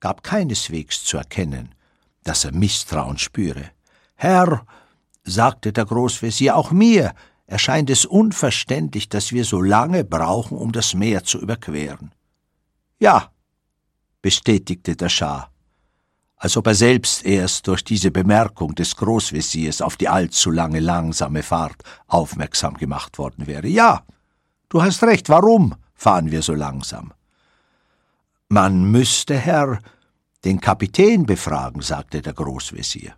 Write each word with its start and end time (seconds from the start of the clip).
gab 0.00 0.22
keineswegs 0.22 1.04
zu 1.04 1.16
erkennen, 1.16 1.74
dass 2.24 2.44
er 2.44 2.52
Misstrauen 2.52 3.18
spüre. 3.18 3.70
Herr, 4.14 4.66
sagte 5.24 5.72
der 5.72 5.84
Großvezier, 5.84 6.56
auch 6.56 6.70
mir 6.70 7.14
erscheint 7.46 7.90
es 7.90 8.04
unverständlich, 8.04 9.08
dass 9.08 9.32
wir 9.32 9.44
so 9.44 9.60
lange 9.60 10.04
brauchen, 10.04 10.58
um 10.58 10.72
das 10.72 10.94
Meer 10.94 11.24
zu 11.24 11.38
überqueren. 11.38 12.12
Ja, 12.98 13.30
bestätigte 14.22 14.96
der 14.96 15.08
Schah, 15.08 15.50
als 16.36 16.56
ob 16.56 16.66
er 16.66 16.74
selbst 16.74 17.24
erst 17.24 17.66
durch 17.66 17.84
diese 17.84 18.10
Bemerkung 18.10 18.74
des 18.74 18.96
Großveziers 18.96 19.80
auf 19.82 19.96
die 19.96 20.08
allzu 20.08 20.50
lange 20.50 20.80
langsame 20.80 21.42
Fahrt 21.42 21.82
aufmerksam 22.06 22.74
gemacht 22.74 23.18
worden 23.18 23.46
wäre. 23.46 23.68
Ja, 23.68 24.04
du 24.68 24.82
hast 24.82 25.02
recht, 25.02 25.28
warum 25.28 25.74
fahren 25.94 26.30
wir 26.30 26.42
so 26.42 26.54
langsam? 26.54 27.12
Man 28.48 28.90
müsste, 28.90 29.36
Herr, 29.36 29.80
den 30.44 30.60
Kapitän 30.60 31.26
befragen, 31.26 31.82
sagte 31.82 32.22
der 32.22 32.32
Großvezier. 32.32 33.14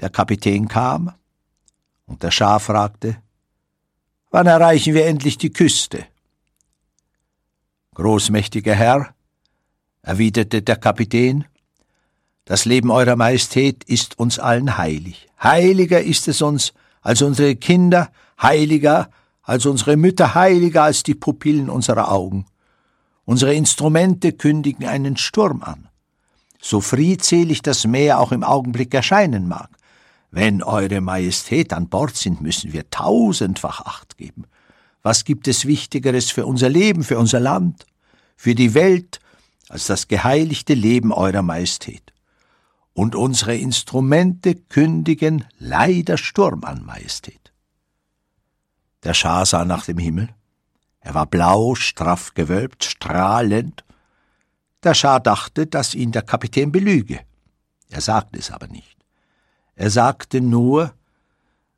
Der 0.00 0.10
Kapitän 0.10 0.68
kam, 0.68 1.12
und 2.06 2.22
der 2.22 2.30
Schah 2.30 2.58
fragte, 2.58 3.22
Wann 4.30 4.46
erreichen 4.46 4.94
wir 4.94 5.06
endlich 5.06 5.38
die 5.38 5.52
Küste? 5.52 6.06
Großmächtiger 7.94 8.74
Herr, 8.74 9.14
erwiderte 10.02 10.62
der 10.62 10.76
Kapitän, 10.76 11.44
das 12.44 12.64
Leben 12.64 12.90
Eurer 12.90 13.16
Majestät 13.16 13.84
ist 13.84 14.18
uns 14.18 14.38
allen 14.38 14.78
heilig. 14.78 15.28
Heiliger 15.42 16.00
ist 16.00 16.28
es 16.28 16.40
uns 16.40 16.72
als 17.02 17.20
unsere 17.20 17.56
Kinder, 17.56 18.10
heiliger 18.40 19.10
als 19.42 19.66
unsere 19.66 19.98
Mütter, 19.98 20.34
heiliger 20.34 20.84
als 20.84 21.02
die 21.02 21.14
Pupillen 21.14 21.68
unserer 21.68 22.10
Augen. 22.10 22.46
Unsere 23.28 23.52
Instrumente 23.52 24.32
kündigen 24.32 24.86
einen 24.86 25.18
Sturm 25.18 25.62
an. 25.62 25.90
So 26.62 26.80
friedselig 26.80 27.60
das 27.60 27.86
Meer 27.86 28.20
auch 28.20 28.32
im 28.32 28.42
Augenblick 28.42 28.94
erscheinen 28.94 29.48
mag. 29.48 29.68
Wenn 30.30 30.62
Eure 30.62 31.02
Majestät 31.02 31.74
an 31.74 31.90
Bord 31.90 32.16
sind, 32.16 32.40
müssen 32.40 32.72
wir 32.72 32.88
tausendfach 32.88 33.82
Acht 33.82 34.16
geben. 34.16 34.44
Was 35.02 35.26
gibt 35.26 35.46
es 35.46 35.66
Wichtigeres 35.66 36.30
für 36.30 36.46
unser 36.46 36.70
Leben, 36.70 37.04
für 37.04 37.18
unser 37.18 37.38
Land, 37.38 37.84
für 38.34 38.54
die 38.54 38.72
Welt, 38.72 39.20
als 39.68 39.86
das 39.88 40.08
geheiligte 40.08 40.72
Leben 40.72 41.12
Eurer 41.12 41.42
Majestät? 41.42 42.14
Und 42.94 43.14
unsere 43.14 43.54
Instrumente 43.54 44.54
kündigen 44.54 45.44
leider 45.58 46.16
Sturm 46.16 46.64
an, 46.64 46.82
Majestät. 46.82 47.52
Der 49.04 49.12
Schah 49.12 49.44
sah 49.44 49.66
nach 49.66 49.84
dem 49.84 49.98
Himmel. 49.98 50.30
Er 51.08 51.14
war 51.14 51.24
blau, 51.24 51.74
straff 51.74 52.34
gewölbt, 52.34 52.84
strahlend. 52.84 53.82
Der 54.82 54.92
Schah 54.92 55.18
dachte, 55.18 55.66
dass 55.66 55.94
ihn 55.94 56.12
der 56.12 56.20
Kapitän 56.20 56.70
belüge. 56.70 57.20
Er 57.88 58.02
sagte 58.02 58.38
es 58.38 58.50
aber 58.50 58.66
nicht. 58.66 58.98
Er 59.74 59.88
sagte 59.88 60.42
nur, 60.42 60.92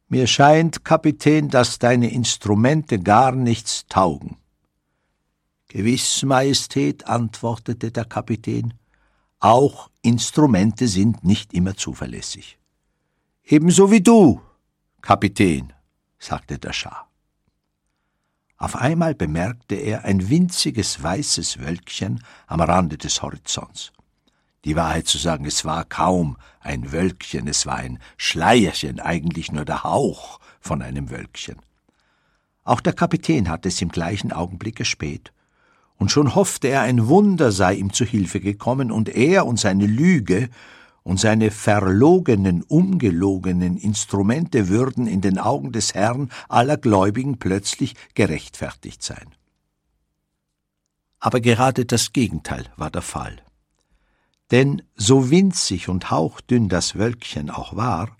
mir 0.08 0.26
scheint, 0.26 0.84
Kapitän, 0.84 1.48
dass 1.48 1.78
deine 1.78 2.10
Instrumente 2.10 2.98
gar 2.98 3.30
nichts 3.30 3.86
taugen. 3.88 4.36
Gewiss, 5.68 6.24
Majestät, 6.24 7.06
antwortete 7.06 7.92
der 7.92 8.06
Kapitän, 8.06 8.74
auch 9.38 9.90
Instrumente 10.02 10.88
sind 10.88 11.22
nicht 11.22 11.54
immer 11.54 11.76
zuverlässig. 11.76 12.58
Ebenso 13.44 13.92
wie 13.92 14.00
du, 14.00 14.40
Kapitän, 15.00 15.72
sagte 16.18 16.58
der 16.58 16.72
Schah. 16.72 17.09
Auf 18.60 18.76
einmal 18.76 19.14
bemerkte 19.14 19.74
er 19.74 20.04
ein 20.04 20.28
winziges 20.28 21.02
weißes 21.02 21.60
Wölkchen 21.60 22.22
am 22.46 22.60
Rande 22.60 22.98
des 22.98 23.22
Horizonts. 23.22 23.90
Die 24.66 24.76
Wahrheit 24.76 25.06
zu 25.06 25.16
sagen, 25.16 25.46
es 25.46 25.64
war 25.64 25.86
kaum 25.86 26.36
ein 26.60 26.92
Wölkchen, 26.92 27.48
es 27.48 27.64
war 27.64 27.76
ein 27.76 27.98
Schleierchen, 28.18 29.00
eigentlich 29.00 29.50
nur 29.50 29.64
der 29.64 29.82
Hauch 29.82 30.40
von 30.60 30.82
einem 30.82 31.08
Wölkchen. 31.08 31.56
Auch 32.62 32.82
der 32.82 32.92
Kapitän 32.92 33.48
hatte 33.48 33.68
es 33.68 33.80
im 33.80 33.88
gleichen 33.88 34.30
Augenblick 34.30 34.76
gespäht, 34.76 35.32
und 35.96 36.10
schon 36.10 36.34
hoffte 36.34 36.68
er, 36.68 36.82
ein 36.82 37.08
Wunder 37.08 37.52
sei 37.52 37.74
ihm 37.74 37.94
zu 37.94 38.04
Hilfe 38.04 38.40
gekommen, 38.40 38.92
und 38.92 39.08
er 39.08 39.46
und 39.46 39.58
seine 39.58 39.86
Lüge 39.86 40.50
und 41.02 41.18
seine 41.18 41.50
verlogenen, 41.50 42.62
umgelogenen 42.62 43.76
Instrumente 43.76 44.68
würden 44.68 45.06
in 45.06 45.20
den 45.20 45.38
Augen 45.38 45.72
des 45.72 45.94
Herrn 45.94 46.30
aller 46.48 46.76
Gläubigen 46.76 47.38
plötzlich 47.38 47.94
gerechtfertigt 48.14 49.02
sein. 49.02 49.34
Aber 51.18 51.40
gerade 51.40 51.84
das 51.84 52.12
Gegenteil 52.12 52.66
war 52.76 52.90
der 52.90 53.02
Fall. 53.02 53.42
Denn 54.50 54.82
so 54.96 55.30
winzig 55.30 55.88
und 55.88 56.10
hauchdünn 56.10 56.68
das 56.68 56.96
Wölkchen 56.96 57.50
auch 57.50 57.76
war, 57.76 58.16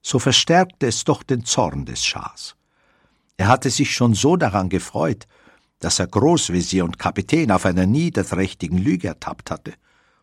so 0.00 0.18
verstärkte 0.18 0.86
es 0.86 1.04
doch 1.04 1.22
den 1.22 1.44
Zorn 1.44 1.84
des 1.84 2.04
Schahs. 2.04 2.56
Er 3.36 3.48
hatte 3.48 3.70
sich 3.70 3.94
schon 3.94 4.14
so 4.14 4.36
daran 4.36 4.68
gefreut, 4.68 5.26
dass 5.78 5.98
er 5.98 6.06
Großvezier 6.06 6.84
und 6.84 6.98
Kapitän 6.98 7.50
auf 7.50 7.66
einer 7.66 7.86
niederträchtigen 7.86 8.78
Lüge 8.78 9.08
ertappt 9.08 9.50
hatte. 9.50 9.74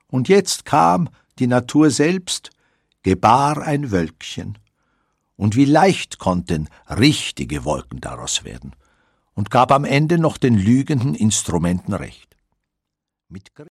Und 0.07 0.29
jetzt 0.29 0.65
kam 0.65 1.09
die 1.39 1.47
Natur 1.47 1.89
selbst, 1.89 2.51
gebar 3.03 3.61
ein 3.61 3.91
Wölkchen. 3.91 4.57
Und 5.35 5.55
wie 5.55 5.65
leicht 5.65 6.19
konnten 6.19 6.67
richtige 6.89 7.63
Wolken 7.63 8.01
daraus 8.01 8.43
werden, 8.43 8.75
und 9.33 9.49
gab 9.49 9.71
am 9.71 9.85
Ende 9.85 10.17
noch 10.17 10.37
den 10.37 10.55
lügenden 10.55 11.15
Instrumenten 11.15 11.93
recht. 11.93 12.35
Mit 13.29 13.55